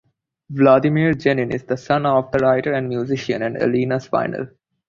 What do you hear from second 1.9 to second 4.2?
of the writer and musician and Elena